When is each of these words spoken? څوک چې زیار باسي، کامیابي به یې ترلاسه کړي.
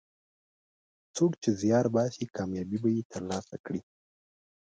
څوک 1.15 1.31
چې 1.41 1.49
زیار 1.61 1.85
باسي، 1.95 2.25
کامیابي 2.35 2.77
به 2.83 2.89
یې 2.95 3.03
ترلاسه 3.13 3.55
کړي. 3.65 3.81